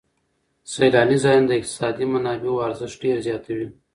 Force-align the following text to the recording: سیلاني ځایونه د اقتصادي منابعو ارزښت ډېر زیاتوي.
سیلاني 0.71 1.17
ځایونه 1.23 1.47
د 1.47 1.51
اقتصادي 1.59 2.05
منابعو 2.13 2.63
ارزښت 2.67 2.95
ډېر 3.03 3.17
زیاتوي. 3.27 3.67